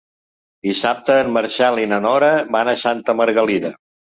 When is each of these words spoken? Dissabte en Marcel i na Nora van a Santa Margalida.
Dissabte 0.67 1.17
en 1.25 1.29
Marcel 1.35 1.83
i 1.83 1.85
na 1.93 2.01
Nora 2.09 2.33
van 2.57 2.73
a 2.73 2.77
Santa 2.89 3.17
Margalida. 3.21 3.73